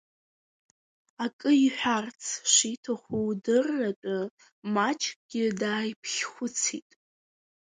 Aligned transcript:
Акы 1.25 1.51
иҳәарц 1.65 2.21
шиҭаху 2.53 3.25
удырратәы 3.29 4.17
маҷкгьы 4.73 5.45
дааиԥхьхәыцит. 5.59 6.89